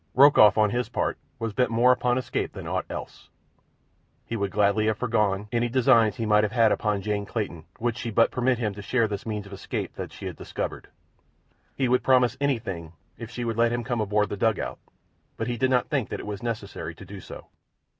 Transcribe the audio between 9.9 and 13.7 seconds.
that she had discovered. He would promise anything if she would